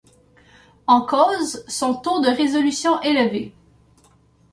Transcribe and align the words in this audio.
En 0.87 1.01
cause, 1.01 1.63
son 1.67 1.93
taux 1.93 2.21
de 2.21 2.27
résolution 2.29 2.99
élevé. 3.01 3.53